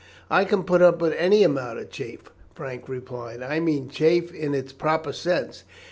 [0.31, 4.55] "I can put up with any amount of chaff," Frank replied; "I mean chaff in
[4.55, 5.63] its proper sense.